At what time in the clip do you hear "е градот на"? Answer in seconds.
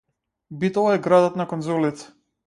0.95-1.47